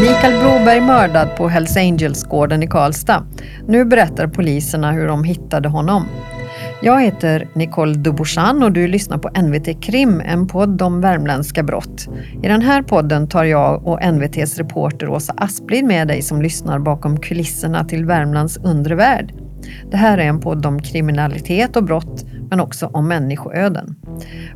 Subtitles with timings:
[0.00, 3.26] Mikael Broberg mördad på Hells Angels-gården i Karlstad.
[3.68, 6.04] Nu berättar poliserna hur de hittade honom.
[6.82, 12.08] Jag heter Nicole Dubochan och du lyssnar på NVT Krim, en podd om värmländska brott.
[12.42, 16.78] I den här podden tar jag och NVTs reporter Åsa Asplid med dig som lyssnar
[16.78, 19.32] bakom kulisserna till Värmlands undre värld.
[19.90, 23.96] Det här är en podd om kriminalitet och brott, men också om människoöden.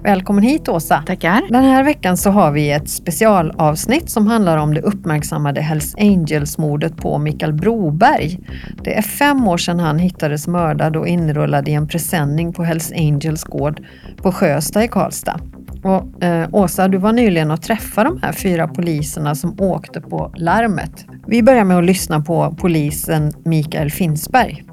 [0.03, 1.03] Välkommen hit Åsa!
[1.07, 1.43] Tackar!
[1.51, 6.97] Den här veckan så har vi ett specialavsnitt som handlar om det uppmärksammade Hells Angels-mordet
[6.97, 8.39] på Mikael Broberg.
[8.85, 12.93] Det är fem år sedan han hittades mördad och inrullad i en presenning på Hells
[12.93, 13.81] Angels gård
[14.17, 15.41] på Sjösta i Karlstad.
[15.83, 20.33] Och, eh, Åsa, du var nyligen och träffade de här fyra poliserna som åkte på
[20.37, 21.07] larmet.
[21.27, 24.65] Vi börjar med att lyssna på polisen Mikael Finsberg.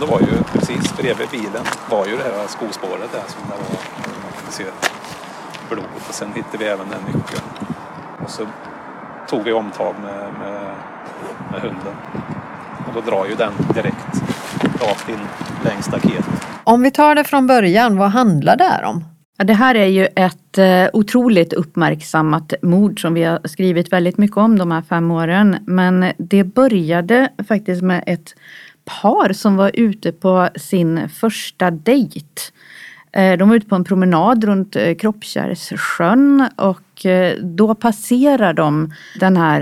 [0.00, 3.76] Det var ju precis bredvid bilen var ju det här skospåret där som där var,
[4.44, 4.66] man ser
[5.70, 7.42] blod och sen hittade vi även den nyckeln.
[8.24, 8.46] Och så
[9.28, 10.74] tog vi omtag med, med,
[11.52, 11.94] med hunden.
[12.86, 14.22] Och då drar ju den direkt
[14.80, 15.18] rakt in
[15.64, 16.46] längs staketet.
[16.64, 19.04] Om vi tar det från början, vad handlar det här om?
[19.38, 24.18] Ja, det här är ju ett eh, otroligt uppmärksammat mord som vi har skrivit väldigt
[24.18, 25.56] mycket om de här fem åren.
[25.66, 28.34] Men det började faktiskt med ett
[28.88, 32.52] par som var ute på sin första dejt.
[33.12, 38.92] Eh, de var ute på en promenad runt eh, Kroppkärrssjön och eh, då passerar de
[39.20, 39.58] den här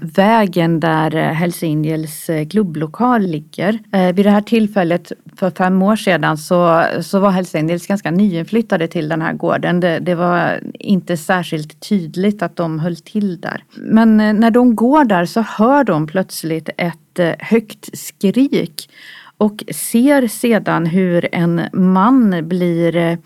[0.00, 3.78] vägen där Hells Angels klubblokal ligger.
[4.12, 8.86] Vid det här tillfället för fem år sedan så, så var Hells Angels ganska nyinflyttade
[8.86, 9.80] till den här gården.
[9.80, 13.64] Det, det var inte särskilt tydligt att de höll till där.
[13.74, 18.88] Men när de går där så hör de plötsligt ett högt skrik
[19.38, 23.18] och ser sedan hur en man blir eh,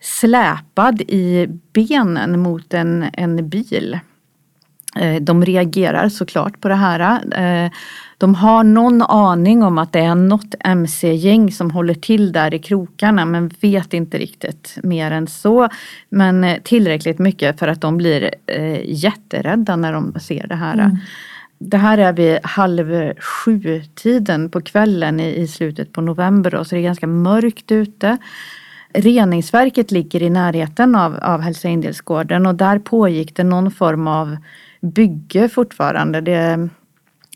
[0.00, 3.98] släpad i benen mot en, en bil.
[4.96, 7.20] Eh, de reagerar såklart på det här.
[7.36, 7.70] Eh,
[8.18, 12.58] de har någon aning om att det är något mc-gäng som håller till där i
[12.58, 15.68] krokarna men vet inte riktigt mer än så.
[16.08, 18.30] Men tillräckligt mycket för att de blir
[18.84, 20.74] jätterädda när de ser det här.
[20.74, 20.96] Mm.
[21.64, 26.74] Det här är vid halv sju-tiden på kvällen i, i slutet på november då, så
[26.74, 28.18] det är ganska mörkt ute.
[28.94, 34.36] Reningsverket ligger i närheten av, av Hells Angels-gården och där pågick det någon form av
[34.80, 36.20] bygge fortfarande.
[36.20, 36.68] Det,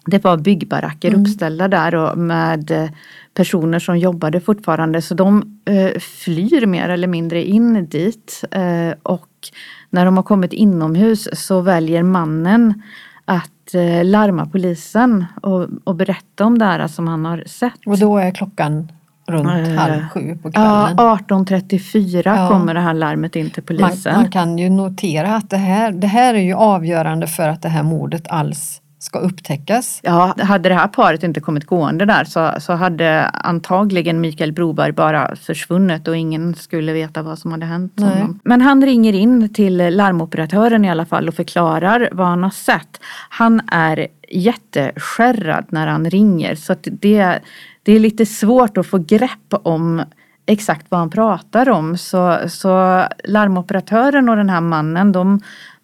[0.06, 1.20] det var byggbaracker mm.
[1.20, 2.90] uppställda där och med
[3.34, 9.28] personer som jobbade fortfarande så de eh, flyr mer eller mindre in dit eh, och
[9.90, 12.82] när de har kommit inomhus så väljer mannen
[13.26, 17.86] att Eh, larma polisen och, och berätta om det här som han har sett.
[17.86, 18.92] Och då är klockan
[19.26, 20.94] runt uh, halv sju på kvällen?
[20.96, 22.48] Ja, 18.34 ja.
[22.48, 24.12] kommer det här larmet in till polisen.
[24.12, 27.62] Man, man, kan ju notera att det här, det här är ju avgörande för att
[27.62, 30.00] det här mordet alls ska upptäckas.
[30.02, 34.92] Ja, hade det här paret inte kommit gående där så, så hade antagligen Mikael Broberg
[34.92, 38.40] bara försvunnit och ingen skulle veta vad som hade hänt honom.
[38.44, 43.00] Men han ringer in till larmoperatören i alla fall och förklarar vad han har sett.
[43.30, 47.38] Han är jätteskärrad när han ringer så att det,
[47.82, 50.02] det är lite svårt att få grepp om
[50.46, 51.98] exakt vad han pratar om.
[51.98, 55.40] Så, så larmoperatören och den här mannen de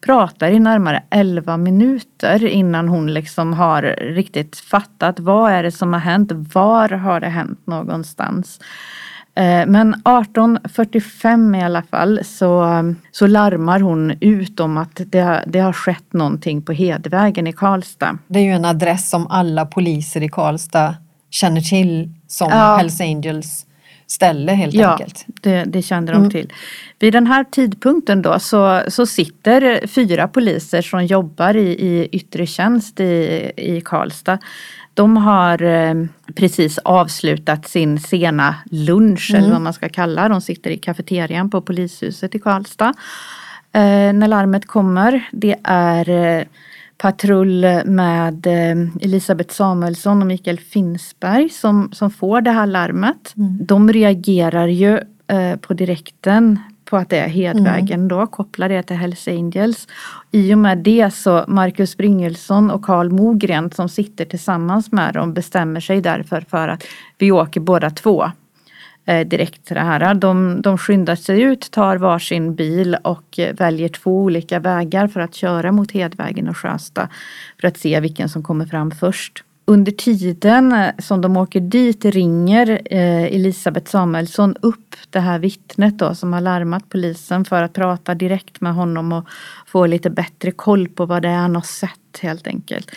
[0.07, 5.93] pratar i närmare 11 minuter innan hon liksom har riktigt fattat vad är det som
[5.93, 8.61] har hänt, var har det hänt någonstans.
[9.35, 12.67] Eh, men 18.45 i alla fall så,
[13.13, 18.19] så larmar hon ut om att det, det har skett någonting på Hedvägen i Karlstad.
[18.27, 20.95] Det är ju en adress som alla poliser i Karlstad
[21.31, 22.77] känner till som ja.
[22.77, 23.67] Hells Angels
[24.13, 25.27] ställe helt ja, enkelt.
[25.27, 26.31] Det, det kände de mm.
[26.31, 26.53] till.
[26.99, 32.47] Vid den här tidpunkten då så, så sitter fyra poliser som jobbar i, i yttre
[32.47, 34.39] tjänst i, i Karlstad.
[34.95, 35.95] De har eh,
[36.37, 39.43] precis avslutat sin sena lunch mm.
[39.43, 42.95] eller vad man ska kalla De sitter i kafeterian på polishuset i Karlstad.
[43.73, 45.29] Eh, när larmet kommer.
[45.33, 46.45] Det är eh,
[47.03, 53.35] patrull med eh, Elisabeth Samuelsson och Mikael Finsberg som, som får det här larmet.
[53.37, 53.59] Mm.
[53.67, 58.09] De reagerar ju eh, på direkten på att det är Hedvägen mm.
[58.09, 59.89] då, kopplar det till Hells Angels.
[60.31, 65.35] I och med det så Marcus Bryngelsson och Karl Mogren som sitter tillsammans med dem
[65.35, 66.85] bestämmer sig därför för att
[67.19, 68.31] vi åker båda två
[69.07, 70.15] Eh, direkt till det här.
[70.15, 75.21] De, de skyndar sig ut, tar varsin bil och eh, väljer två olika vägar för
[75.21, 77.09] att köra mot Hedvägen och Sjösta
[77.61, 79.45] för att se vilken som kommer fram först.
[79.65, 86.15] Under tiden eh, som de åker dit ringer Elisabeth Samuelsson upp det här vittnet då
[86.15, 89.29] som har larmat polisen för att prata direkt med honom och
[89.67, 92.91] få lite bättre koll på vad det är han har sett helt enkelt.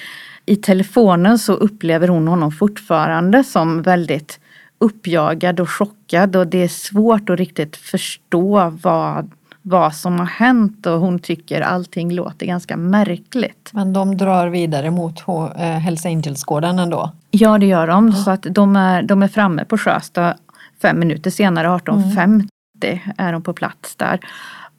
[0.46, 4.40] I telefonen så upplever hon honom fortfarande som väldigt
[4.86, 9.32] uppjagad och chockad och det är svårt att riktigt förstå vad
[9.68, 13.70] vad som har hänt och hon tycker allting låter ganska märkligt.
[13.74, 17.12] Men de drar vidare mot eh, Hells Angels-gården ändå?
[17.32, 18.08] Ja det gör de.
[18.08, 18.12] Mm.
[18.14, 20.36] Så att de är, de är framme på Sjösta
[20.82, 22.48] fem minuter senare, 18.50
[22.84, 23.00] mm.
[23.18, 24.20] är de på plats där.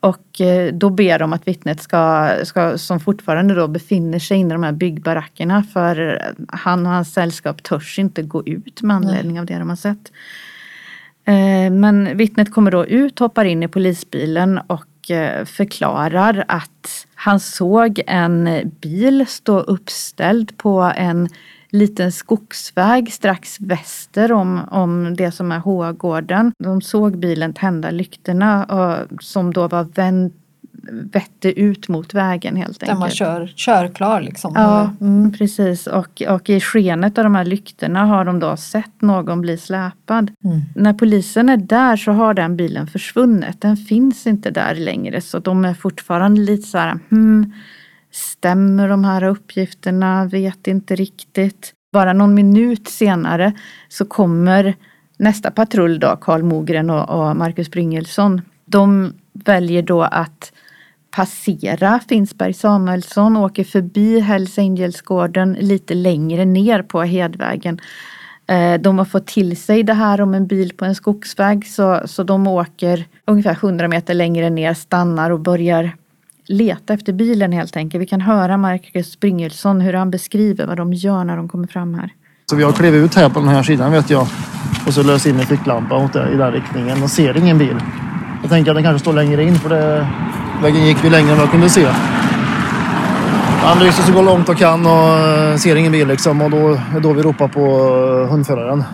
[0.07, 4.51] Och eh, då ber de att vittnet ska, ska, som fortfarande då befinner sig inne
[4.51, 9.33] i de här byggbarackerna för han och hans sällskap törs inte gå ut med anledning
[9.33, 9.41] Nej.
[9.41, 10.13] av det de har sett.
[11.25, 17.41] Eh, men vittnet kommer då ut, hoppar in i polisbilen och eh, förklarar att han
[17.41, 18.49] såg en
[18.81, 21.29] bil stå uppställd på en
[21.71, 26.53] liten skogsväg strax väster om, om det som är H-gården.
[26.59, 30.33] De såg bilen tända lyktorna och, som då var vänd
[30.91, 32.91] vette ut mot vägen helt enkelt.
[32.91, 34.53] Där man kör, kör klar liksom.
[34.55, 35.33] Ja, mm.
[35.33, 35.87] precis.
[35.87, 40.31] Och, och i skenet av de här lyktorna har de då sett någon bli släpad.
[40.45, 40.61] Mm.
[40.75, 43.61] När polisen är där så har den bilen försvunnit.
[43.61, 47.53] Den finns inte där längre så de är fortfarande lite så här, hmm,
[48.11, 50.25] stämmer de här uppgifterna?
[50.25, 51.73] Vet inte riktigt.
[51.93, 53.53] Bara någon minut senare
[53.89, 54.75] så kommer
[55.19, 58.43] nästa patrull då, Karl Mogren och, Marcus Bryngelsson.
[58.65, 60.53] De väljer då att
[61.11, 67.81] passera Finsberg Samuelsson, åker förbi Hells Angels-gården lite längre ner på Hedvägen.
[68.47, 72.01] Eh, de har fått till sig det här om en bil på en skogsväg så,
[72.05, 75.97] så de åker ungefär 100 meter längre ner, stannar och börjar
[76.47, 78.03] leta efter bilen helt enkelt.
[78.03, 81.95] Vi kan höra Marcus Bryngelsson hur han beskriver vad de gör när de kommer fram
[81.95, 82.11] här.
[82.51, 84.27] Så vi har klivit ut här på den här sidan vet jag
[84.87, 87.77] och så löst in en ficklampa åt det, i den riktningen och ser ingen bil.
[88.43, 90.07] Jag tänker att den kanske står längre in för det,
[90.63, 91.87] vägen gick vi längre än vad jag kunde se.
[93.63, 97.01] Han lyser så långt och kan och eh, ser ingen bil liksom och då är
[97.01, 98.85] då vi ropar på eh, hundföraren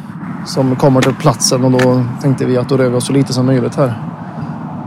[0.46, 3.32] som kommer till platsen och då tänkte vi att då rör vi oss så lite
[3.32, 4.12] som möjligt här.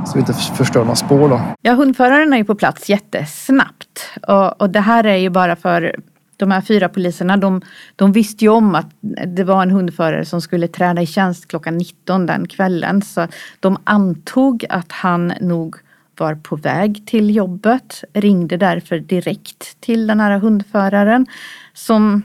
[0.05, 1.41] Så vi inte förstör några spår då.
[1.61, 5.95] Ja, hundföraren är ju på plats jättesnabbt och, och det här är ju bara för
[6.37, 7.61] de här fyra poliserna, de,
[7.95, 8.89] de visste ju om att
[9.25, 13.01] det var en hundförare som skulle träda i tjänst klockan 19 den kvällen.
[13.01, 13.27] Så
[13.59, 15.75] de antog att han nog
[16.17, 21.25] var på väg till jobbet, ringde därför direkt till den här hundföraren
[21.73, 22.23] som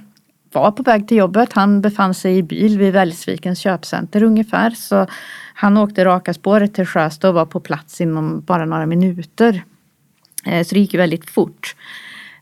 [0.53, 1.53] var på väg till jobbet.
[1.53, 4.71] Han befann sig i bil vid Välsvikens köpcenter ungefär.
[4.71, 5.07] Så
[5.61, 9.65] han åkte raka spåret till Sjösta och var på plats inom bara några minuter.
[10.47, 11.77] Eh, så det gick väldigt fort.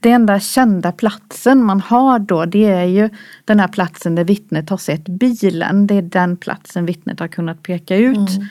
[0.00, 3.10] Den enda kända platsen man har då det är ju
[3.44, 5.86] den här platsen där vittnet har sett bilen.
[5.86, 8.16] Det är den platsen vittnet har kunnat peka ut.
[8.16, 8.48] Mm.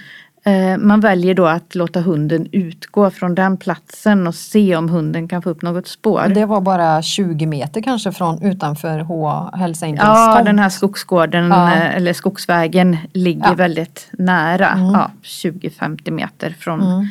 [0.48, 5.28] Eh, man väljer då att låta hunden utgå från den platsen och se om hunden
[5.28, 6.28] kan få upp något spår.
[6.36, 10.46] Det var bara 20 meter kanske från utanför H Hells Angels Ja, tomt.
[10.46, 11.74] den här skogsgården ja.
[11.74, 13.54] Eh, eller skogsvägen ligger ja.
[13.54, 14.70] väldigt nära.
[14.70, 14.94] Mm.
[14.94, 17.08] Ja, 20-50 meter från, mm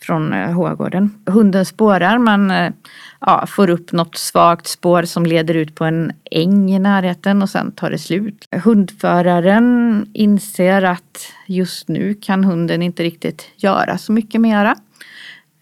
[0.00, 1.10] från eh, Hågården.
[1.26, 2.72] Hunden spårar, man eh,
[3.20, 7.50] ja, får upp något svagt spår som leder ut på en äng i närheten och
[7.50, 8.48] sen tar det slut.
[8.64, 14.76] Hundföraren inser att just nu kan hunden inte riktigt göra så mycket mera.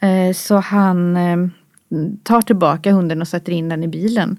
[0.00, 1.18] Eh, så han
[2.22, 4.36] tar tillbaka hunden och sätter in den i bilen.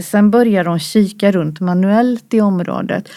[0.00, 3.08] Sen börjar de kika runt manuellt i området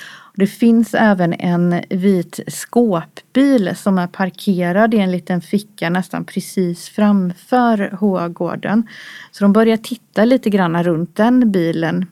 [0.41, 6.89] det finns även en vit skåpbil som är parkerad i en liten ficka nästan precis
[6.89, 8.87] framför H-gården.
[9.31, 12.05] Så de börjar titta lite grann runt den bilen.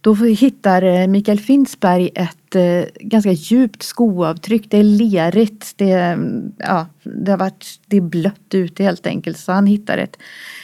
[0.00, 4.70] Då hittar eh, Mikael Finsberg ett eh, ganska djupt skoavtryck.
[4.70, 5.72] Det är lerigt.
[5.76, 9.38] Det, mm, ja, det, har varit, det är blött ute helt enkelt.
[9.38, 10.16] Så han hittar ett,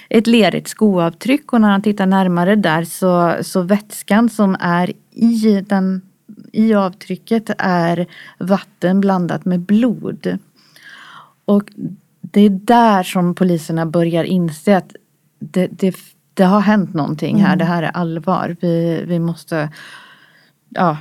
[0.08, 5.64] ett lerigt skoavtryck och när han tittar närmare där så, så vätskan som är i
[5.68, 6.02] den
[6.52, 8.06] i avtrycket är
[8.38, 10.38] vatten blandat med blod.
[11.44, 11.70] Och
[12.20, 14.96] det är där som poliserna börjar inse att
[15.38, 15.96] det, det,
[16.34, 17.46] det har hänt någonting här.
[17.46, 17.58] Mm.
[17.58, 18.56] Det här är allvar.
[18.60, 19.70] Vi, vi måste
[20.68, 20.96] ja,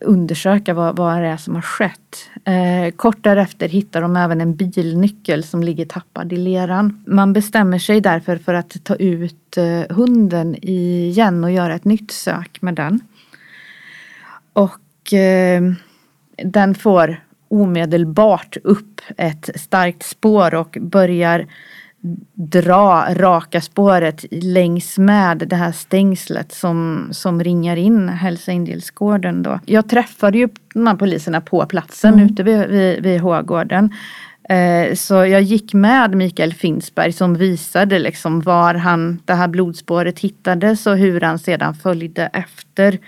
[0.00, 2.30] undersöka vad, vad det är som har skett.
[2.44, 7.04] Eh, kort därefter hittar de även en bilnyckel som ligger tappad i leran.
[7.06, 12.10] Man bestämmer sig därför för att ta ut eh, hunden igen och göra ett nytt
[12.10, 13.00] sök med den.
[14.54, 15.62] Och eh,
[16.44, 21.46] den får omedelbart upp ett starkt spår och börjar
[22.34, 29.60] dra raka spåret längs med det här stängslet som, som ringar in Hells Angels-gården då.
[29.66, 32.26] Jag träffade ju de här poliserna på platsen mm.
[32.26, 33.90] ute vid, vid, vid H-gården.
[34.48, 40.18] Eh, så jag gick med Mikael Finsberg som visade liksom var han, det här blodspåret
[40.18, 42.98] hittades och hur han sedan följde efter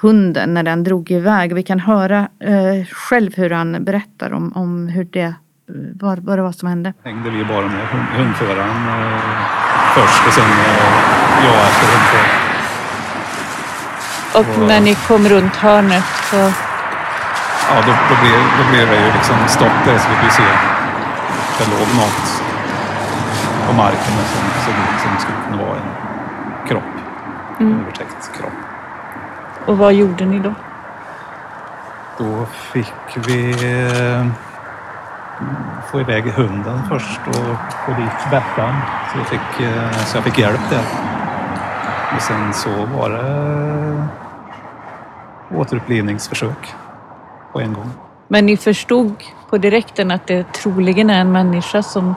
[0.00, 1.54] hunden när den drog iväg.
[1.54, 5.34] Vi kan höra eh, själv hur han berättar om, om hur det,
[6.00, 6.92] vad, vad det var som hände.
[7.04, 7.86] Hängde vi bara med
[8.16, 9.20] hundföraren eh,
[9.94, 12.48] först och sen eh, jag efter hundföraren.
[14.34, 16.36] Och, och när ni kom runt hörnet så?
[17.70, 20.42] Ja, då, då, blev, då blev det ju liksom stopp där så vi kunde se
[21.58, 22.42] det låg något
[23.66, 25.88] på marken som såg ut som skulle kunna vara en
[26.68, 26.82] kropp.
[27.60, 27.72] Mm.
[27.72, 28.67] En övertäckt kropp.
[29.68, 30.54] Och vad gjorde ni då?
[32.18, 34.26] Då fick vi eh,
[35.90, 37.34] få iväg hunden först och
[37.86, 38.74] få dit Bettan.
[39.12, 40.84] Så, jag fick, eh, så jag fick hjälp där.
[42.16, 44.06] Och sen så var det
[45.56, 46.74] återupplivningsförsök
[47.52, 47.90] på en gång.
[48.28, 49.14] Men ni förstod
[49.50, 52.14] på direkten att det troligen är en människa som,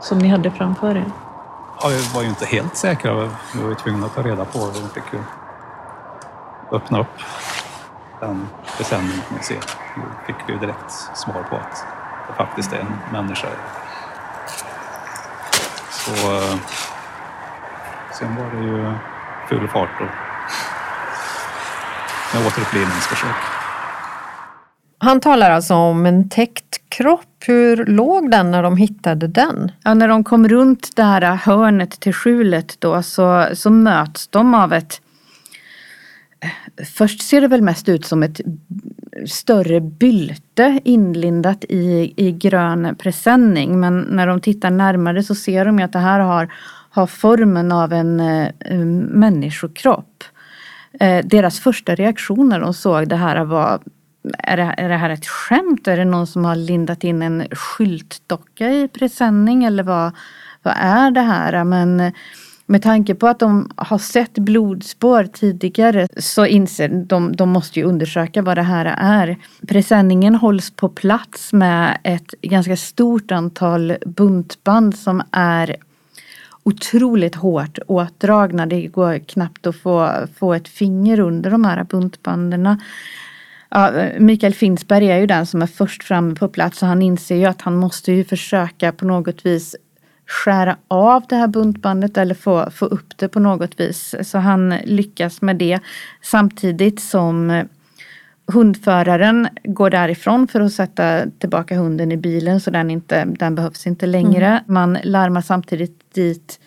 [0.00, 1.12] som ni hade framför er?
[1.82, 3.14] Ja, vi var ju inte helt säkra.
[3.54, 4.80] Vi var ju tvungna att ta reda på det.
[4.80, 5.18] Vi fick ju
[6.72, 7.22] öppna upp
[8.20, 8.48] den
[8.78, 9.54] besändningen och se.
[9.96, 11.84] Då fick vi ju direkt svar på att
[12.28, 13.48] det faktiskt är en människa.
[15.90, 16.58] Så eh,
[18.12, 18.94] sen var det ju
[19.48, 20.06] full fart och
[22.34, 23.36] med återupplivningsförsök.
[24.98, 27.24] Han talar alltså om en täckt kropp.
[27.46, 29.72] Hur låg den när de hittade den?
[29.82, 34.54] Ja, när de kom runt det här hörnet till skjulet då så, så möts de
[34.54, 35.00] av ett
[36.94, 38.40] Först ser det väl mest ut som ett
[39.26, 43.80] större bylte inlindat i, i grön presenning.
[43.80, 46.52] Men när de tittar närmare så ser de ju att det här har,
[46.90, 48.78] har formen av en eh,
[49.10, 50.24] människokropp.
[51.00, 53.80] Eh, deras första reaktion när de såg det här var
[54.38, 55.88] är det, är det här ett skämt?
[55.88, 60.12] Är det någon som har lindat in en skyltdocka i presenning eller vad,
[60.62, 61.64] vad är det här?
[61.64, 62.12] Men
[62.70, 67.86] med tanke på att de har sett blodspår tidigare så inser de, de måste ju
[67.86, 69.36] undersöka vad det här är.
[69.68, 75.76] Presenningen hålls på plats med ett ganska stort antal buntband som är
[76.62, 78.66] otroligt hårt åtdragna.
[78.66, 82.78] Det går knappt att få, få ett finger under de här buntbanden.
[83.70, 87.36] Ja, Mikael Finsberg är ju den som är först framme på plats och han inser
[87.36, 89.76] ju att han måste ju försöka på något vis
[90.28, 94.14] skära av det här buntbandet eller få, få upp det på något vis.
[94.22, 95.80] Så han lyckas med det
[96.22, 97.64] samtidigt som
[98.52, 103.86] hundföraren går därifrån för att sätta tillbaka hunden i bilen så den, inte, den behövs
[103.86, 104.46] inte längre.
[104.46, 104.62] Mm.
[104.66, 106.60] Man larmar samtidigt dit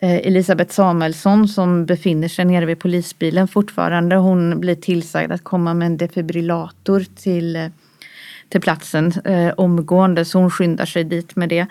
[0.00, 4.16] eh, Elisabeth Samuelsson som befinner sig nere vid polisbilen fortfarande.
[4.16, 7.70] Hon blir tillsagd att komma med en defibrillator till,
[8.48, 11.66] till platsen eh, omgående så hon skyndar sig dit med det.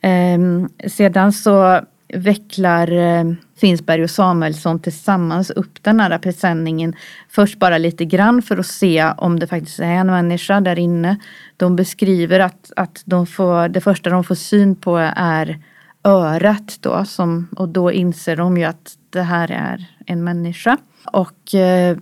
[0.00, 1.80] Ehm, sedan så
[2.14, 3.24] vecklar eh,
[3.60, 6.94] Finsberg och Samuelsson tillsammans upp den här presenningen.
[7.28, 11.16] Först bara lite grann för att se om det faktiskt är en människa där inne.
[11.56, 15.58] De beskriver att, att de får, det första de får syn på är
[16.04, 20.76] örat då som, och då inser de ju att det här är en människa.
[21.12, 21.96] Och eh,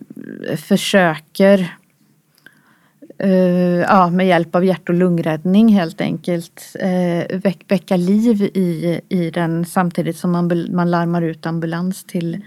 [0.56, 1.76] försöker
[3.24, 9.00] uh, ja, med hjälp av hjärt och lungräddning helt enkelt uh, väck, väcka liv i,
[9.08, 12.40] i den samtidigt som man, man larmar ut ambulans till,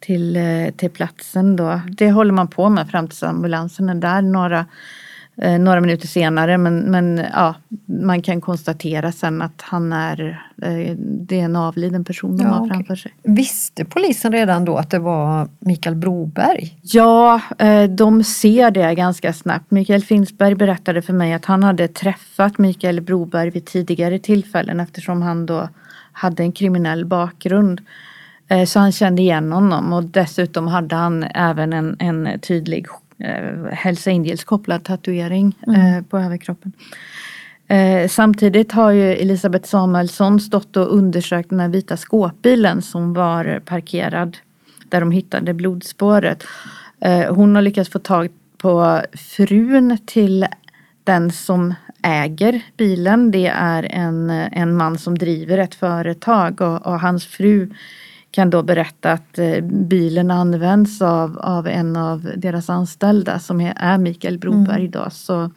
[0.00, 1.56] till, uh, till platsen.
[1.56, 1.80] Då.
[1.88, 4.66] Det håller man på med fram tills ambulansen är där några
[5.42, 6.58] eh, några minuter senare.
[6.58, 7.54] Men, men ja,
[7.86, 12.50] man kan konstatera sen att han är, eh, det är en avliden person de ja,
[12.50, 13.12] har framför sig.
[13.22, 16.78] Visste polisen redan då att det var Mikael Broberg?
[16.82, 19.70] Ja, eh, de ser det ganska snabbt.
[19.70, 25.22] Mikael Finsberg berättade för mig att han hade träffat Mikael Broberg vid tidigare tillfällen eftersom
[25.22, 25.68] han då
[26.12, 27.80] hade en kriminell bakgrund.
[28.48, 32.86] Eh, så han kände igen honom och dessutom hade han även en, en tydlig
[33.18, 35.80] eh, Hells Angels kopplad tatuering mm.
[35.80, 36.72] eh, på överkroppen.
[37.68, 43.60] Eh, samtidigt har ju Elisabeth Samuelsson stått och undersökt den här vita skåpbilen som var
[43.64, 44.36] parkerad
[44.88, 46.44] där de hittade blodspåret.
[47.00, 50.46] Eh, hon har lyckats få tag på frun till
[51.04, 53.30] den som äger bilen.
[53.30, 57.70] Det är en, en man som driver ett företag och, och hans fru
[58.30, 63.98] kan då berätta att eh, bilen används av, av en av deras anställda som är
[63.98, 64.80] Mikael Broberg.
[64.80, 64.90] Mm.
[64.90, 65.10] Då.
[65.10, 65.50] Så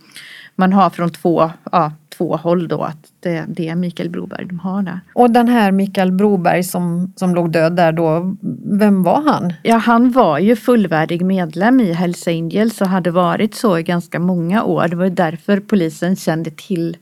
[0.55, 4.59] man har från två, ja, två håll då att det, det är Mikael Broberg de
[4.59, 4.99] har där.
[5.13, 8.35] Och den här Mikael Broberg som, som låg död där då,
[8.79, 9.53] vem var han?
[9.63, 14.19] Ja, han var ju fullvärdig medlem i Hells Angels och hade varit så i ganska
[14.19, 14.87] många år.
[14.87, 16.97] Det var därför polisen kände till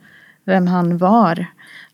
[0.45, 1.45] vem han var.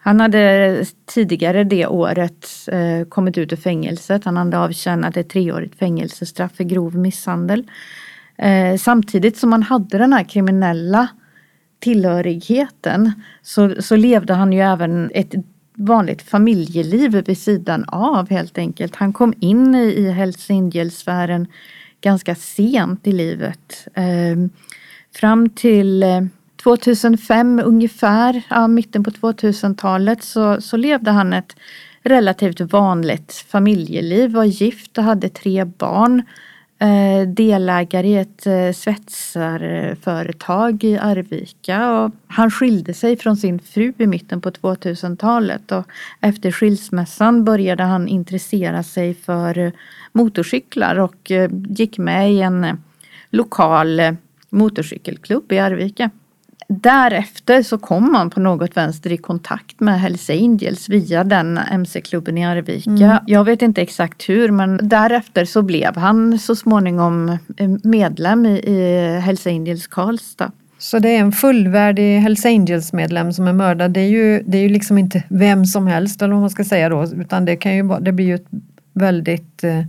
[0.06, 4.26] Han hade tidigare det året eh, kommit ut ur fängelset.
[4.26, 7.72] Han hade avtjänat ett treårigt fängelsestraff för grov misshandel.
[8.38, 11.08] Eh, samtidigt som han hade den här kriminella
[11.80, 15.34] tillhörigheten så, så levde han ju även ett
[15.74, 18.96] vanligt familjeliv vid sidan av helt enkelt.
[18.96, 21.48] Han kom in i, i Hells Angels-sfären
[22.02, 23.88] ganska sent i livet.
[23.94, 24.38] Eh,
[25.16, 26.22] fram till eh,
[26.66, 31.56] 2005 ungefär, ja, mitten på 2000-talet så, så levde han ett
[32.04, 36.24] relativt vanligt familjeliv, var gift och hade tre barn.
[36.80, 41.92] Eh, delägare i ett eh, svetsarföretag i Arvika.
[41.92, 45.86] Och han skilde sig från sin fru i mitten på 2000-talet och
[46.22, 49.72] efter skilsmässan började han intressera sig för eh,
[50.12, 52.76] motorcyklar och eh, gick med i en eh,
[53.30, 54.14] lokal eh,
[54.50, 56.10] motorcykelklubb i Arvika.
[56.68, 62.38] Därefter så kom man på något vänster i kontakt med Hells Angels via den mc-klubben
[62.38, 62.90] i Arvika.
[62.90, 63.18] Mm.
[63.28, 69.20] Jag vet inte exakt hur men därefter så blev han så småningom eh, medlem i
[69.24, 70.52] Hells Angels Karlstad.
[70.78, 73.92] Så det är en fullvärdig Hells Angels medlem som är mördad.
[73.92, 76.64] Det är ju, det är ju liksom inte vem som helst eller vad man ska
[76.64, 78.48] säga då utan det, kan ju, det blir ju ett
[78.94, 79.82] väldigt eh,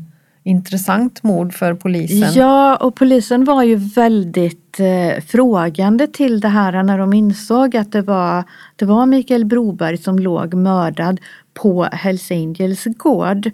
[0.46, 2.32] intressant mord för polisen.
[2.34, 7.92] Ja, och polisen var ju väldigt eh, frågande till det här när de insåg att
[7.92, 8.44] det var,
[8.76, 11.20] det var Mikael Broberg som låg mördad
[11.54, 13.46] på Hells Angels gård.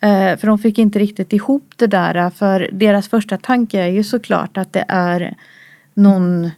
[0.00, 4.04] Eh, för de fick inte riktigt ihop det där för deras första tanke är ju
[4.04, 5.34] såklart att det är
[5.94, 6.50] någon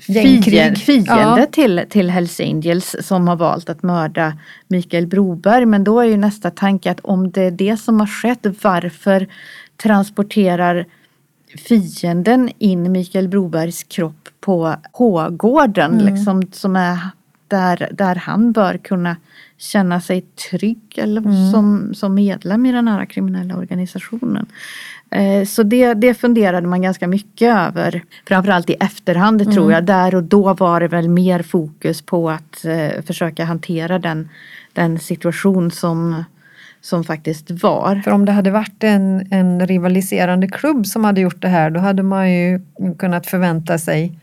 [0.00, 1.46] fiende, fiende ja.
[1.52, 4.38] till, till Hells Angels som har valt att mörda
[4.68, 5.66] Mikael Broberg.
[5.66, 9.26] Men då är ju nästa tanke att om det är det som har skett, varför
[9.76, 10.86] transporterar
[11.68, 16.14] fienden in Mikael Brobergs kropp på H-gården mm.
[16.14, 16.98] liksom, som är
[17.48, 19.16] där, där han bör kunna
[19.58, 21.52] känna sig trygg eller mm.
[21.52, 24.46] som, som medlem i den här kriminella organisationen.
[25.10, 28.02] Eh, så det, det funderade man ganska mycket över.
[28.28, 29.54] Framförallt i efterhand mm.
[29.54, 29.84] tror jag.
[29.84, 34.28] Där och då var det väl mer fokus på att eh, försöka hantera den,
[34.72, 36.24] den situation som
[36.80, 38.02] som faktiskt var.
[38.04, 41.80] För om det hade varit en, en rivaliserande klubb som hade gjort det här då
[41.80, 42.60] hade man ju
[42.98, 44.18] kunnat förvänta sig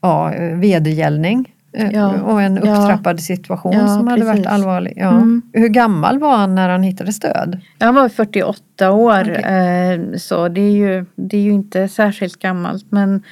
[0.00, 2.22] ja, vedergällning ja.
[2.22, 3.22] och en upptrappad ja.
[3.22, 4.38] situation ja, som hade precis.
[4.38, 4.98] varit allvarlig.
[4.98, 5.42] Mm.
[5.52, 7.60] Hur gammal var han när han hittades död?
[7.78, 9.34] Han var 48 år okay.
[9.34, 13.22] Eh, så det är, ju, det är ju inte särskilt gammalt men,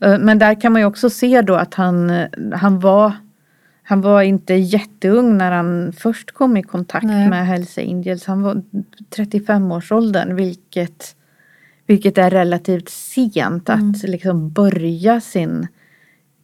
[0.00, 3.12] eh, men där kan man ju också se då att han, han var
[3.88, 7.28] han var inte jätteung när han först kom i kontakt Nej.
[7.28, 8.26] med Hells Angels.
[8.26, 8.62] Han var
[9.16, 11.16] 35-årsåldern vilket,
[11.86, 13.90] vilket är relativt sent mm.
[13.90, 15.66] att liksom börja sin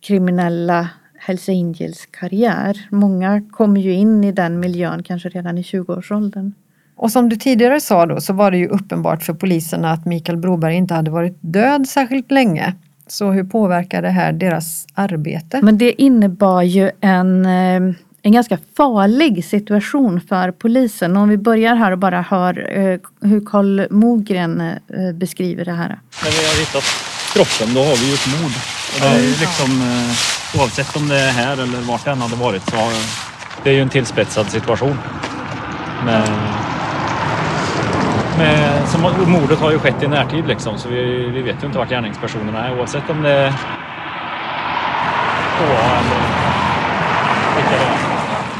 [0.00, 0.88] kriminella
[1.24, 2.86] Hells Angels karriär.
[2.90, 6.52] Många kommer ju in i den miljön kanske redan i 20-årsåldern.
[6.96, 10.38] Och som du tidigare sa då så var det ju uppenbart för poliserna att Mikael
[10.38, 12.74] Broberg inte hade varit död särskilt länge.
[13.06, 15.60] Så hur påverkar det här deras arbete?
[15.62, 21.16] Men det innebar ju en, eh, en ganska farlig situation för polisen.
[21.16, 25.88] Om vi börjar här och bara hör eh, hur Karl Mogren eh, beskriver det här.
[26.24, 26.84] När vi har hittat
[27.32, 28.52] kroppen då har vi ju ett mord.
[28.94, 29.82] Och det är liksom
[30.58, 32.92] oavsett om det är här eller vart det än hade varit så har,
[33.64, 34.98] det är ju en tillspetsad situation.
[36.04, 36.22] Men,
[38.38, 39.00] med, som,
[39.32, 42.68] mordet har ju skett i närtid liksom så vi, vi vet ju inte vart gärningspersonerna
[42.68, 43.52] är oavsett om det är
[45.62, 46.16] eller
[47.56, 48.12] vilka det är.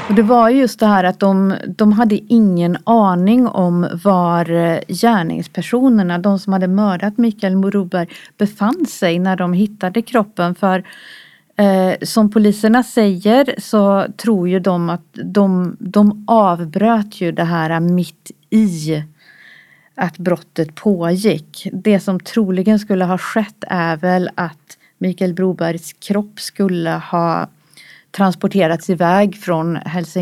[0.09, 4.79] Och det var just det här att de, de hade ingen aning om var eh,
[4.89, 8.07] gärningspersonerna, de som hade mördat Mikael Moruber,
[8.39, 10.55] befann sig när de hittade kroppen.
[10.55, 10.85] För
[11.57, 17.81] Eh, som poliserna säger så tror ju de att de, de avbröt ju det här
[17.81, 19.03] mitt i
[19.95, 21.69] att brottet pågick.
[21.73, 27.49] Det som troligen skulle ha skett är väl att Mikael Brobergs kropp skulle ha
[28.11, 30.21] transporterats iväg från Hälsa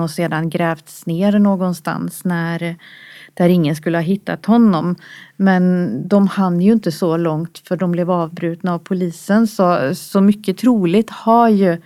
[0.00, 2.76] och sedan grävts ner någonstans när
[3.40, 4.96] där ingen skulle ha hittat honom.
[5.36, 9.46] Men de hann ju inte så långt för de blev avbrutna av polisen.
[9.46, 11.78] Så, så mycket troligt har ju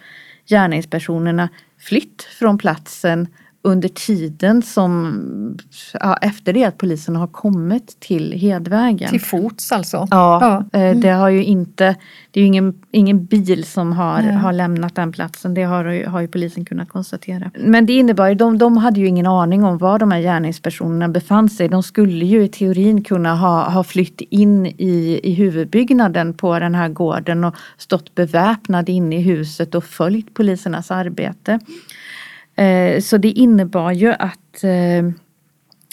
[0.47, 3.27] gärningspersonerna flytt från platsen
[3.67, 5.59] under tiden som,
[5.93, 9.11] ja, efter det att polisen har kommit till Hedvägen.
[9.11, 10.09] Till fots alltså?
[10.11, 11.97] Ja, eh, det har ju inte,
[12.31, 14.33] det är ju ingen, ingen bil som har, Nej.
[14.33, 15.55] har lämnat den platsen.
[15.55, 17.51] Det har, har ju polisen kunnat konstatera.
[17.55, 21.09] Men det innebar ju, de, de hade ju ingen aning om var de här gärningspersonerna
[21.09, 21.69] befann sig.
[21.69, 26.75] De skulle ju i teorin kunna ha, ha flytt in i, i huvudbyggnaden på den
[26.75, 31.59] här gården och stått beväpnade inne i huset och följt polisernas arbete.
[32.57, 35.15] Eh, så det innebar ju att eh,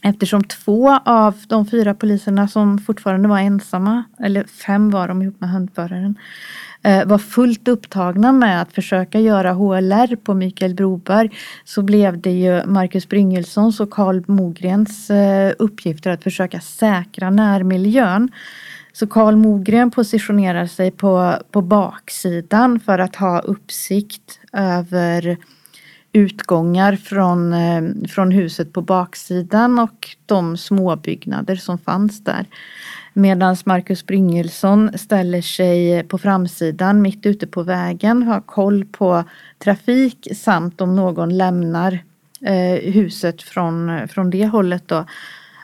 [0.03, 5.41] Eftersom två av de fyra poliserna som fortfarande var ensamma, eller fem var de ihop
[5.41, 6.15] med hundföraren,
[6.83, 11.29] eh, var fullt upptagna med att försöka göra HLR på Mikael Broberg
[11.65, 18.29] så blev det ju Marcus Bryngelsons och Karl Mogrens eh, uppgifter att försöka säkra närmiljön.
[18.93, 25.37] Så Karl Mogren positionerar sig på, på baksidan för att ha uppsikt över
[26.13, 32.45] utgångar från, eh, från huset på baksidan och de småbyggnader som fanns där.
[33.13, 39.23] Medan Marcus Bryngelsson ställer sig på framsidan mitt ute på vägen, har koll på
[39.63, 41.99] trafik samt om någon lämnar
[42.45, 44.87] eh, huset från, från det hållet.
[44.87, 45.05] Då.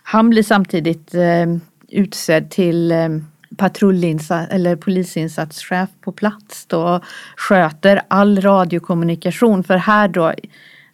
[0.03, 1.57] Han blir samtidigt eh,
[1.89, 3.09] utsedd till eh,
[3.57, 7.03] patrullinsats eller polisinsatschef på plats då och
[7.35, 10.33] sköter all radiokommunikation för här då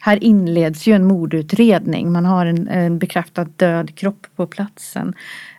[0.04, 2.12] här inleds ju en mordutredning.
[2.12, 5.14] Man har en, en bekräftad död kropp på platsen.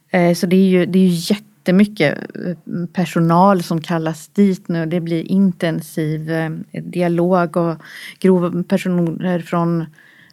[0.09, 4.85] Eh, så det är ju, det är ju jättemycket eh, personal som kallas dit nu.
[4.85, 7.75] Det blir intensiv eh, dialog och
[8.19, 9.85] grova personer från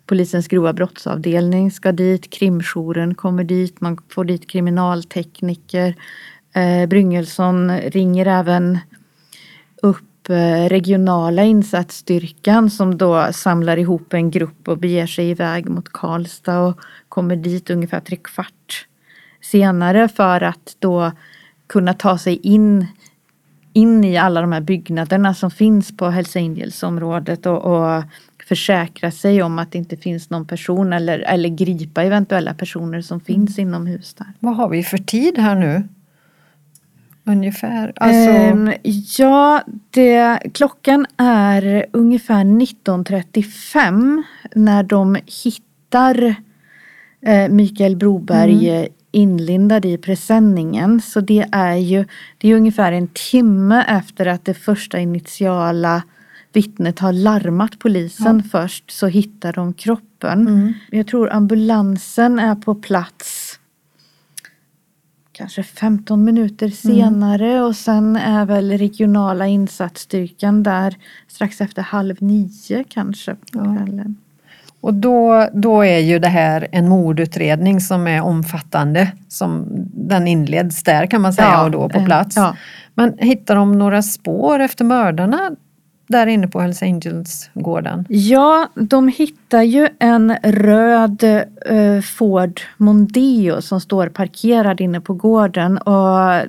[0.06, 5.94] Polisens grova brottsavdelning ska dit, krimjouren kommer dit, man får dit kriminaltekniker.
[6.52, 8.78] Eh, Bryngelsson ringer även
[9.82, 15.92] upp eh, regionala insatsstyrkan som då samlar ihop en grupp och beger sig iväg mot
[15.92, 18.86] Karlstad och kommer dit ungefär tre kvart
[19.40, 21.12] senare för att då
[21.66, 22.86] kunna ta sig in
[23.72, 28.02] in i alla de här byggnaderna som finns på Hells Angels-området och, och
[28.48, 33.20] försäkra sig om att det inte finns någon person eller, eller gripa eventuella personer som
[33.20, 34.26] finns inomhus där.
[34.40, 35.88] Vad har vi för tid här nu?
[37.24, 37.92] Ungefär?
[37.96, 38.72] Alltså, Ehm,
[39.18, 44.22] ja, det, klockan är ungefär 19.35
[44.54, 46.34] när de hittar
[47.20, 51.00] eh, Mikael Broberg eh, inlindad i presenningen.
[51.00, 52.04] Så det är ju
[52.38, 56.02] det är ungefär en timme efter att det första initiala
[56.52, 60.48] vittnet har larmat polisen först så hittar de kroppen.
[60.48, 60.72] Mm.
[60.90, 63.41] Jag tror ambulansen är på plats
[65.42, 70.96] kanske 15 minuter senare och sen är väl regionala insatsstyrkan där
[71.28, 73.76] strax efter halv nio kanske på Ja.
[73.76, 74.16] kvällen.
[74.80, 79.12] Och då, då är ju det här en mordutredning som är omfattande.
[79.28, 82.36] Som den inleds där kan man säga Ja, och då på plats.
[82.36, 82.56] ja.
[82.94, 85.50] Men hittar de några spår efter mördarna
[86.06, 88.04] där inne på Hells Angels-gården?
[88.08, 91.24] Ja, de hittar hittar ju en röd
[91.66, 96.46] eh, Ford Mondeo som står parkerad inne på gården och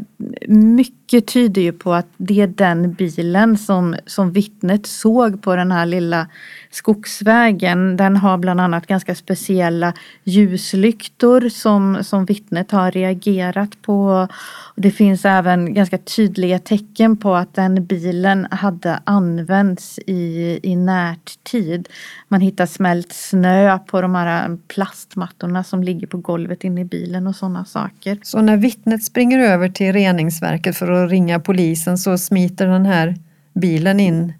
[0.48, 5.72] mycket tyder ju på att det är den bilen som, som vittnet såg på den
[5.72, 6.28] här lilla
[6.72, 7.98] skogsvägen.
[7.98, 14.28] Den har bland annat ganska speciella ljuslyktor som, som vittnet har reagerat på.
[14.76, 21.90] Det finns även ganska tydliga tecken på att den bilen hade använts i, i närtid.
[22.28, 27.28] Man hittar smält snö på de här plastmattorna som ligger på golvet inne i bilen
[27.28, 28.18] och sådana saker.
[28.24, 33.16] Så när vittnet springer över till reningsverket för att ringa polisen så smiter den här
[33.54, 34.34] bilen in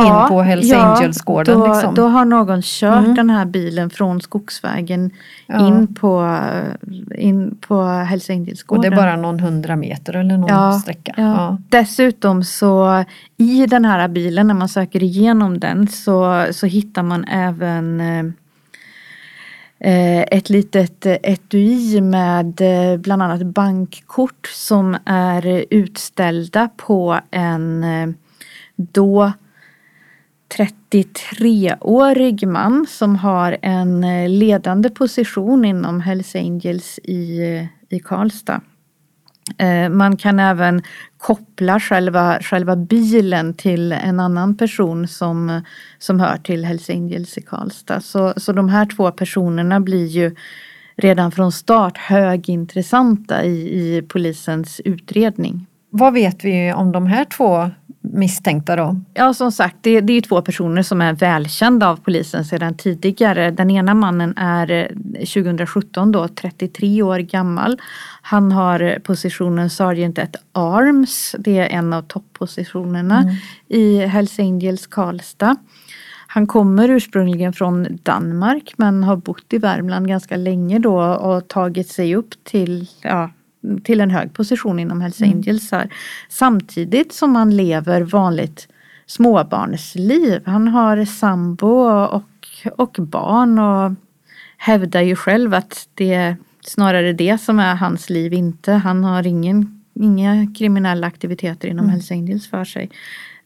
[0.00, 1.94] in på Hells Angels-gården, Då, liksom.
[1.94, 3.14] då har någon kört Mm.
[3.14, 5.10] den här bilen från skogsvägen
[5.46, 5.66] Ja.
[5.68, 6.38] in, på,
[7.18, 8.78] in på Hells Angels-gården.
[8.78, 11.14] Och det är bara någon hundra meter eller någon Ja, sträcka.
[11.16, 11.22] Ja.
[11.22, 11.58] Ja.
[11.68, 13.04] Dessutom så
[13.36, 18.00] i den här bilen när man söker igenom den så, så hittar man även
[19.78, 28.08] eh, ett litet etui med eh, bland annat bankkort som är utställda på en eh,
[28.76, 29.32] då
[30.56, 38.60] 33-årig man som har en eh, ledande position inom Hells Angels i, eh, i Karlstad.
[39.58, 40.82] Eh, man kan även
[41.18, 45.60] koppla själva, själva bilen till en annan person som,
[45.98, 48.00] som hör till Hells Angels i Karlstad.
[48.00, 50.34] Så, så de här två personerna blir ju
[50.96, 55.66] redan från start högintressanta i, i polisens utredning.
[55.90, 57.70] Vad vet vi om de här två
[58.12, 58.96] misstänkta då?
[59.14, 63.50] Ja, som sagt, det, det är två personer som är välkända av polisen sedan tidigare.
[63.50, 67.80] Den ena mannen är 2017 då 33 år gammal.
[68.22, 71.36] Han har positionen Sergeant at Arms.
[71.38, 73.34] Det är en av toppositionerna mm.
[73.68, 75.56] i Hells Angels Karlstad.
[76.26, 81.88] Han kommer ursprungligen från Danmark men har bott i Värmland ganska länge då och tagit
[81.88, 83.30] sig upp till ja,
[83.84, 85.32] till en hög position inom Hells mm.
[85.32, 85.70] Angels.
[85.72, 85.92] Här.
[86.28, 88.68] Samtidigt som han lever vanligt
[89.06, 90.42] småbarnsliv.
[90.46, 92.22] Han har sambo och,
[92.76, 93.92] och barn och
[94.56, 98.72] hävdar ju själv att det är snarare det som är hans liv, inte.
[98.72, 101.90] Han har ingen, inga kriminella aktiviteter inom mm.
[101.90, 102.90] Hells Angels för sig.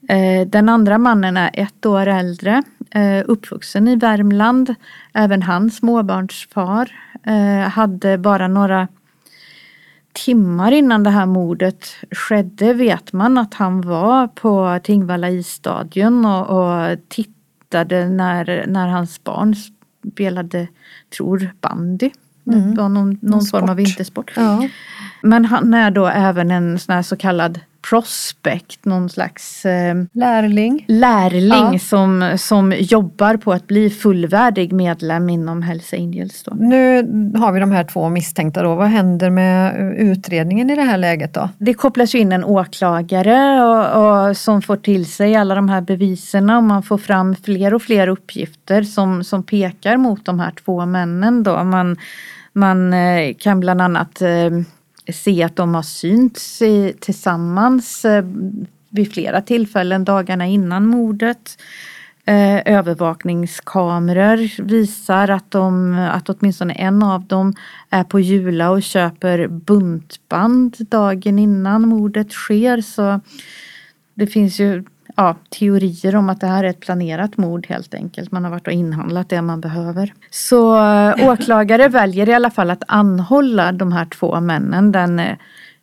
[0.08, 4.74] Eh, den andra mannen är ett år äldre, eh, uppvuxen i Värmland.
[5.12, 6.90] Även han småbarnsfar.
[7.22, 8.88] Eh, hade bara några
[10.16, 16.46] timmar innan det här mordet skedde vet man att han var på Tingvalla isstadion och,
[16.46, 19.54] och tittade när, när hans barn
[20.12, 20.68] spelade,
[21.16, 22.10] tror bandy.
[22.46, 22.74] Mm.
[22.74, 24.32] Det var någon, någon form av vintersport.
[24.36, 24.68] Ja.
[25.22, 30.84] Men han är då även en sån här så kallad prospect, någon slags eh, lärling,
[30.88, 31.78] lärling ja.
[31.78, 36.42] som, som jobbar på att bli fullvärdig medlem inom Hells Angels.
[36.42, 36.54] Då.
[36.54, 36.96] Nu
[37.38, 38.74] har vi de här två misstänkta då.
[38.74, 41.48] Vad händer med utredningen i det här läget då?
[41.58, 46.56] Det kopplas in en åklagare och, och som får till sig alla de här beviserna
[46.56, 50.86] och man får fram fler och fler uppgifter som, som pekar mot de här två
[50.86, 51.64] männen då.
[51.64, 51.96] Man,
[52.52, 54.50] man eh, kan bland annat eh,
[55.12, 56.62] se att de har synts
[57.00, 58.24] tillsammans eh,
[58.90, 61.58] vid flera tillfällen dagarna innan mordet.
[62.28, 67.54] Eh, övervakningskameror visar att, de, att åtminstone en av dem
[67.90, 72.80] är på Jula och köper buntband dagen innan mordet sker.
[72.80, 73.20] Så
[74.14, 74.84] det finns ju
[75.16, 78.32] ja, teorier om att det här är ett planerat mord helt enkelt.
[78.32, 80.14] Man har varit och inhandlat det man behöver.
[80.30, 85.36] Så äh, åklagare väljer i alla fall att anhålla de här två männen den äh,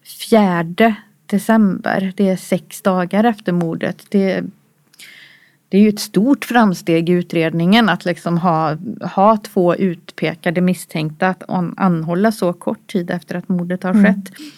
[0.03, 2.13] fjärde december.
[2.15, 4.05] Det är sex dagar efter mordet.
[4.09, 4.43] Det,
[5.69, 8.77] det är ju ett stort framsteg i utredningen att liksom ha,
[9.15, 11.43] ha två utpekade misstänkta att
[11.77, 14.03] anhålla så kort tid efter att mordet har mm.
[14.03, 14.39] skett.
[14.39, 14.51] Mm.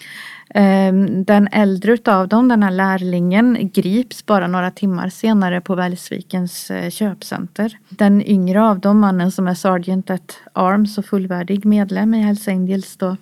[0.49, 6.71] Ehm, den äldre utav dem, den här lärlingen, grips bara några timmar senare på Välsvikens
[6.71, 7.77] eh, köpcenter.
[7.89, 12.47] Den yngre av dem, mannen som är Sergeant at Arms och fullvärdig medlem i Hells
[12.47, 13.17] Angels då,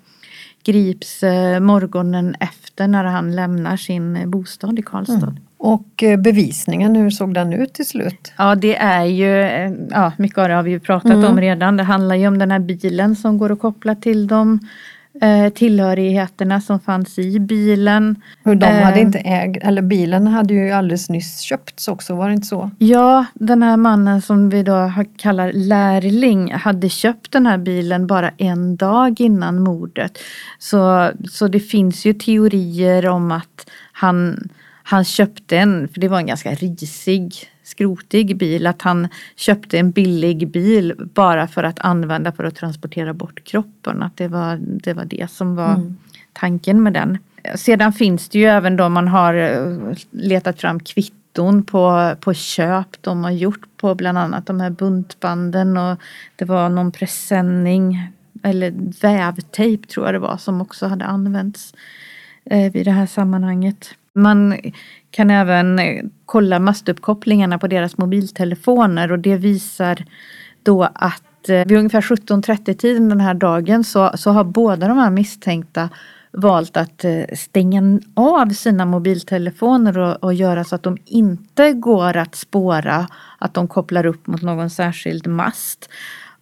[0.63, 5.13] grips eh, morgonen efter när han lämnar sin eh, bostad i Karlstad.
[5.13, 5.37] Mm.
[5.57, 8.33] Och bevisningen, hur såg den ut till slut?
[8.37, 9.27] Ja det är ju,
[9.91, 11.25] ja mycket av det har vi ju pratat mm.
[11.25, 11.77] om redan.
[11.77, 14.59] Det handlar ju om den här bilen som går att koppla till dem
[15.21, 18.21] eh, tillhörigheterna som fanns i bilen.
[18.43, 22.27] Hur de hade eh, inte ägt, eller bilen hade ju alldeles nyss köpts också, var
[22.27, 22.71] det inte så?
[22.77, 28.31] Ja, den här mannen som vi då kallar lärling hade köpt den här bilen bara
[28.37, 30.17] en dag innan mordet.
[30.59, 34.49] Så, så det finns ju teorier om att han,
[34.83, 37.33] han köpte en, för det var en ganska risig
[37.73, 43.13] skrotig bil, att han köpte en billig bil bara för att använda för att transportera
[43.13, 44.03] bort kroppen.
[44.03, 45.97] Att det var det, var det som var mm.
[46.33, 47.17] tanken med den.
[47.55, 53.01] Sedan finns det ju även då man har eh, letat fram kvitton på, på köp
[53.01, 55.99] de har gjort på bland annat de här buntbanden och
[56.35, 58.07] det var någon presenning
[58.43, 61.73] eller vävtejp tror jag det var som också hade använts
[62.45, 63.95] eh, vid det här sammanhanget.
[64.15, 64.57] Man
[65.11, 70.05] kan även eh, kolla mastuppkopplingarna på deras mobiltelefoner och det visar
[70.63, 74.97] då att eh, vid ungefär 17.30 tiden den här dagen så, så har båda de
[74.97, 75.89] här misstänkta
[76.31, 82.17] valt att eh, stänga av sina mobiltelefoner och, och göra så att de inte går
[82.17, 85.89] att spåra att de kopplar upp mot någon särskild mast.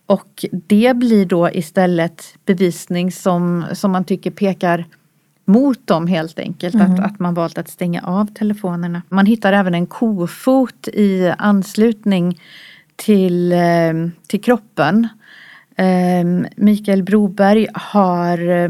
[0.05, 4.86] Och det blir då istället bevisning som, som man tycker pekar
[5.51, 6.75] mot dem helt enkelt.
[6.75, 6.91] Mm.
[6.91, 9.01] Att, att man valt att stänga av telefonerna.
[9.09, 12.39] Man hittar även en kofot i anslutning
[12.95, 13.93] till, eh,
[14.27, 15.07] till kroppen.
[15.75, 18.69] Eh, Mikael Broberg har eh,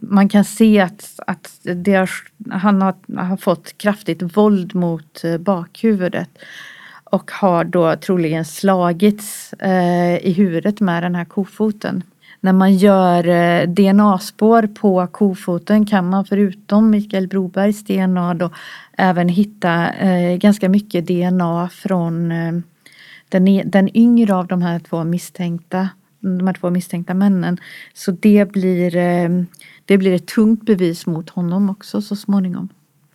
[0.00, 1.50] man kan se att, att
[1.86, 2.10] har,
[2.50, 6.30] han har, har, fått kraftigt våld mot bakhuvudet.
[7.04, 12.02] Och har då troligen slagits eh, i huvudet med den här kofoten
[12.40, 18.50] när man gör eh, DNA-spår på kofoten kan man förutom Mikael Brobergs DNA då
[18.98, 22.52] även hitta eh, ganska mycket DNA från eh,
[23.28, 25.88] den, e-, den yngre av de här två misstänkta
[26.22, 27.58] de här två misstänkta männen.
[27.94, 28.90] Så det blir,
[29.84, 32.68] det blir ett tungt bevis mot honom också så småningom.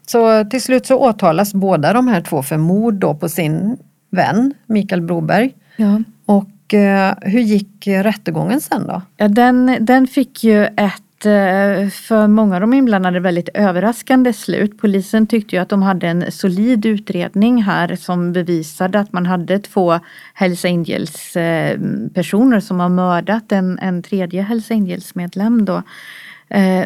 [0.07, 3.77] Så till slut så åtalas båda de här två för mord då på sin
[4.09, 5.53] vän Mikael Broberg.
[5.77, 6.01] Ja.
[6.25, 9.01] Och Eh, hur gick rättegången sen då?
[9.17, 14.77] Ja, den, den fick ju ett eh, för många av de inblandade väldigt överraskande slut.
[14.77, 19.59] Polisen tyckte ju att de hade en solid utredning här som bevisade att man hade
[19.59, 19.99] två
[20.33, 25.83] Hells Angels-personer eh, som har mördat en, en tredje Hells Angels medlem då.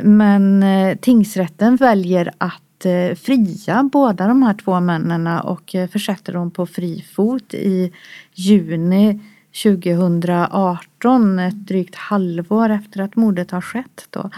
[0.02, 0.66] Men
[1.02, 2.86] tingsrätten väljer att
[3.22, 7.92] fria båda de här två männen och försätter dem på fri fot i
[8.34, 9.20] juni
[9.64, 14.08] 2018, ett drygt halvår efter att mordet har skett.
[14.10, 14.30] Då.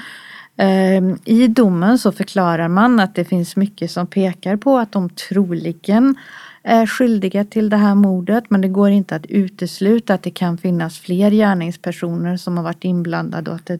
[0.57, 5.09] Ehm, I domen så förklarar man att det finns mycket som pekar på att de
[5.09, 6.15] troligen
[6.63, 10.57] är skyldiga till det här mordet men det går inte att utesluta att det kan
[10.57, 13.79] finnas fler gärningspersoner som har varit inblandade och att det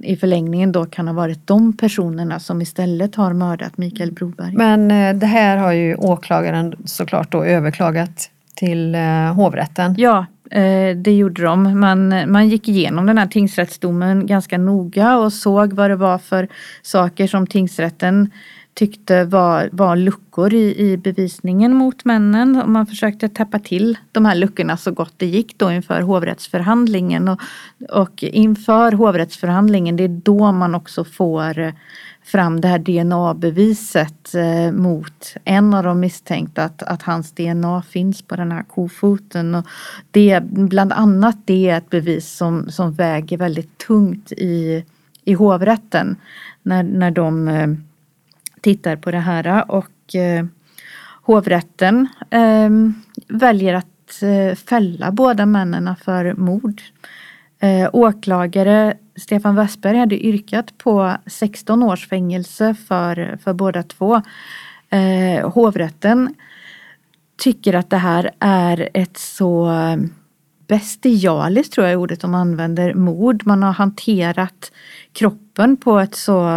[0.00, 4.52] i förlängningen då kan ha varit de personerna som istället har mördat Mikael Broberg.
[4.56, 9.94] Men eh, det här har ju åklagaren såklart då överklagat till eh, hovrätten.
[9.98, 11.80] Ja, eh, det gjorde de.
[11.80, 16.48] Man, man gick igenom den här tingsrättsdomen ganska noga och såg vad det var för
[16.82, 18.30] saker som tingsrätten
[18.74, 22.62] tyckte var, var luckor i, i bevisningen mot männen.
[22.62, 27.28] Och man försökte täppa till de här luckorna så gott det gick då inför hovrättsförhandlingen.
[27.28, 27.40] Och,
[27.90, 31.72] och inför hovrättsförhandlingen, det är då man också får eh,
[32.24, 38.22] fram det här DNA-beviset eh, mot en av de misstänkta att, att hans DNA finns
[38.22, 39.54] på den här kofoten.
[39.54, 39.66] Och
[40.10, 44.84] det, bland annat det är ett bevis som, som väger väldigt tungt i,
[45.24, 46.16] i hovrätten
[46.62, 47.68] när, när de eh,
[48.62, 49.46] tittar på det här.
[49.46, 50.44] Eh, och eh,
[51.22, 52.70] hovrätten eh,
[53.28, 56.82] väljer att eh, fälla båda männen för mord.
[57.60, 64.22] Eh, åklagare Stefan Westberg hade yrkat på 16 års fängelse för, för båda två.
[64.90, 66.34] Eh, hovrätten
[67.36, 69.70] tycker att det här är ett så
[70.66, 73.46] bestialiskt, tror jag är ordet de använder, mord.
[73.46, 74.72] Man har hanterat
[75.12, 76.48] kroppen på ett så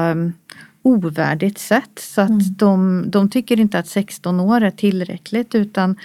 [0.85, 1.99] ovärdigt sätt.
[1.99, 2.41] Så att Mm.
[2.57, 5.95] de, de tycker inte att 16 år är tillräckligt utan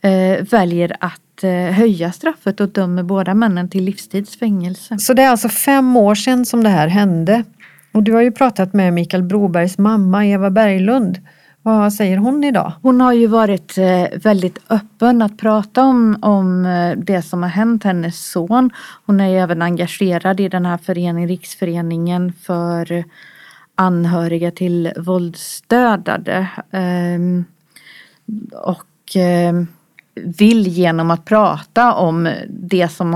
[0.00, 4.98] eh, väljer att eh, höja straffet och dömer båda männen till livstidsfängelse.
[4.98, 7.44] Så det är alltså fem år sedan som det här hände.
[7.92, 11.18] Och du har ju pratat med Mikael Brobergs mamma Eva Berglund.
[11.62, 12.72] Vad säger hon idag?
[12.82, 17.50] Hon har ju varit eh, väldigt öppen att prata om, om eh, det som har
[17.50, 18.70] hänt hennes son.
[19.06, 23.04] Hon är ju även engagerad i den här föreningen, Riksföreningen för
[23.76, 26.48] anhöriga till våldsdödade.
[26.70, 27.44] Ehm,
[28.52, 29.66] Och ehm,
[30.14, 33.14] vill genom att prata om det som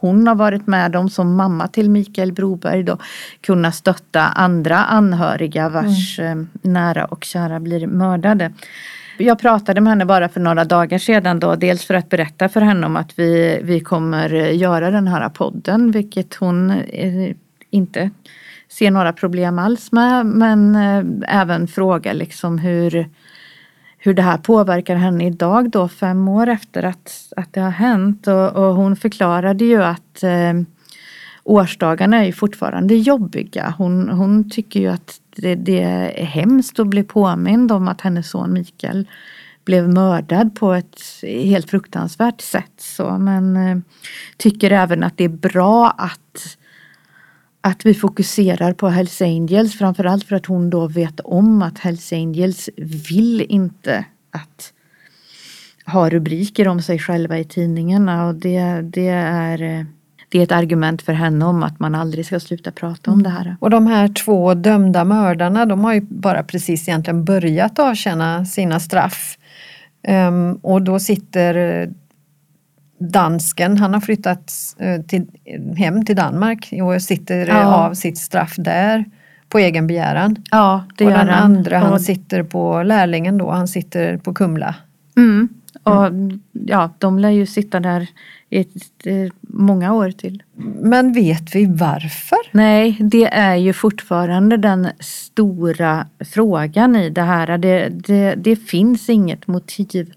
[0.00, 2.98] hon har varit med om som mamma till Mikael Broberg då
[3.40, 8.52] kunna stötta andra anhöriga vars eh, nära och kära blir mördade.
[9.18, 12.60] Jag pratade med henne bara för några dagar sedan då, dels för att berätta för
[12.60, 17.34] henne om att vi, vi kommer göra den här podden, vilket hon eh,
[17.70, 18.10] inte
[18.70, 23.08] ser några problem alls med, men eh, även fråga liksom hur,
[23.98, 28.26] hur det här påverkar henne idag då, fem år efter att, att det har hänt.
[28.26, 30.52] Och, och hon förklarade ju att eh,
[31.44, 33.74] årsdagarna är ju fortfarande jobbiga.
[33.78, 38.30] Hon, hon tycker ju att det, det är hemskt att bli påmind om att hennes
[38.30, 39.08] son Mikael
[39.64, 42.72] blev mördad på ett helt fruktansvärt sätt.
[42.78, 43.78] Så, men eh,
[44.36, 46.56] tycker även att det är bra att
[47.60, 52.12] att vi fokuserar på Hells Angels framförallt för att hon då vet om att Hells
[52.12, 54.72] Angels vill inte att
[55.86, 59.86] ha rubriker om sig själva i tidningarna och det, det, är,
[60.28, 63.30] det är ett argument för henne om att man aldrig ska sluta prata om det
[63.30, 63.56] här.
[63.60, 68.80] Och de här två dömda mördarna, de har ju bara precis egentligen börjat avtjäna sina
[68.80, 69.38] straff.
[70.02, 71.88] Ehm, och då sitter
[73.00, 75.26] dansken, han har flyttat eh, till,
[75.76, 77.64] hem till Danmark och sitter Ja.
[77.74, 79.04] av sitt straff där
[79.48, 80.36] på egen begäran.
[80.50, 81.42] Ja, det och gör den han.
[81.56, 84.74] andra, han Och- sitter på lärlingen då, han sitter på Kumla.
[85.16, 85.48] Mm.
[85.82, 86.06] Och
[86.52, 88.06] ja, de lär ju sitta där
[88.50, 88.60] i
[89.04, 90.42] eh, många år till.
[90.82, 92.38] Men vet vi varför?
[92.52, 97.58] Nej, det är ju fortfarande den stora frågan i det här.
[97.58, 100.12] Det, det, det finns inget motiv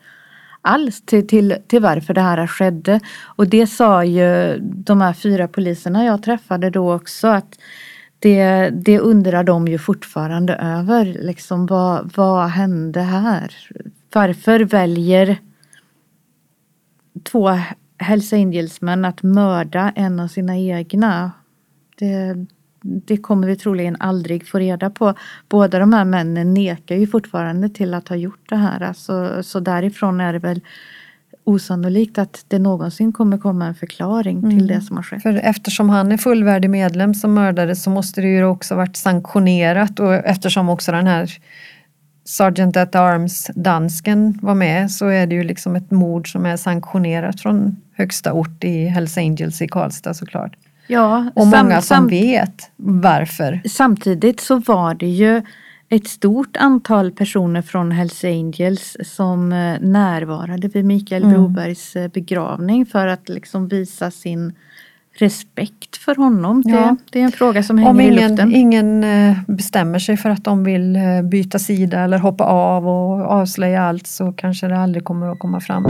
[0.64, 3.00] alls till, till, till varför det här skedde.
[3.36, 7.60] Och det sa ju de här fyra poliserna jag träffade då också att
[8.20, 11.06] det, det undrar de ju fortfarande över.
[11.06, 13.54] Liksom vad, vad hände här?
[14.14, 15.38] Varför väljer
[17.24, 17.50] två
[17.98, 21.32] Hells Angels-män att mörda en av sina egna?
[21.98, 22.46] Det,
[22.84, 25.14] det kommer vi troligen aldrig få reda på.
[25.50, 28.84] Båda de här männen nekar ju fortfarande till att ha gjort det här.
[28.84, 30.62] Alltså, så därifrån är det väl
[31.44, 34.68] osannolikt att det någonsin kommer komma en förklaring till Mm.
[34.68, 35.22] det som har skett.
[35.22, 40.00] För eftersom han är fullvärdig medlem som mördades så måste det ju också varit sanktionerat
[40.00, 41.30] och eftersom också den här
[42.26, 46.58] Sergeant at Arms dansken var med så är det ju liksom ett mord som är
[46.58, 50.56] sanktionerat från högsta ort i Hells Angels i Karlstad såklart.
[50.88, 53.62] Ja, Och sam- många som sam- vet varför.
[53.70, 55.42] Samtidigt så var det ju
[55.90, 61.36] ett stort antal personer från Hells Angels som eh, närvarade vid Mikael Mm.
[61.36, 64.54] Brobergs eh, begravning för att liksom visa sin
[65.18, 66.62] respekt för honom.
[66.62, 66.96] Det, Ja.
[67.12, 68.56] det är en fråga som hänger Om i ingen, luften.
[68.56, 70.98] ingen eh, bestämmer sig för att de vill
[71.32, 75.60] byta sida eller hoppa av och avslöja allt så kanske det aldrig kommer att komma
[75.60, 75.86] fram.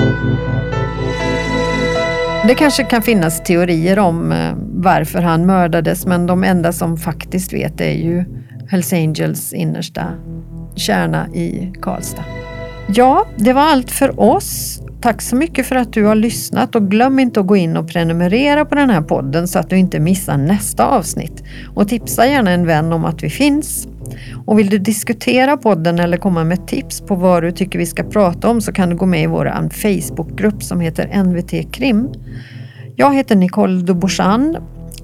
[2.47, 7.53] Det kanske kan finnas teorier om eh, varför han mördades men de enda som faktiskt
[7.53, 8.25] vet är ju
[8.69, 10.05] Hells Angels innersta
[10.75, 12.23] kärna i Karlstad.
[12.87, 14.81] Ja, det var allt för oss.
[15.01, 17.87] Tack så mycket för att du har lyssnat och glöm inte att gå in och
[17.87, 21.43] prenumerera på den här podden så att du inte missar nästa avsnitt.
[21.75, 23.87] Och tipsa gärna en vän om att vi finns.
[24.45, 28.03] Och vill du diskutera podden eller komma med tips på vad du tycker vi ska
[28.03, 32.09] prata om så kan du gå med i vår Facebookgrupp som heter NVT Krim.
[32.95, 34.57] Jag heter Nicole Dubourchan.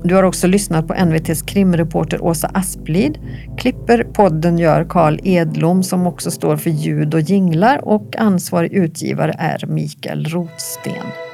[0.04, 3.18] Du har också lyssnat på NVTs krimreporter Åsa Asplid.
[3.58, 9.36] Klipper podden gör Karl Edlom som också står för ljud och jinglar och ansvarig utgivare
[9.38, 11.29] är Mikael Rotsten.